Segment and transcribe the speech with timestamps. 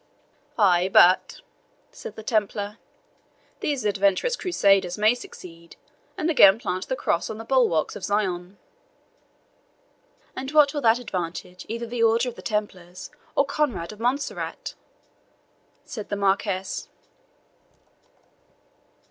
[0.57, 1.41] "Ay, but,"
[1.91, 2.79] said the Templar,
[3.59, 5.75] "these adventurous Crusaders may succeed,
[6.17, 8.57] and again plant the Cross on the bulwarks of Zion."
[10.35, 14.73] "And what will that advantage either the Order of the Templars, or Conrade of Montserrat?"
[15.85, 16.87] said the Marquis.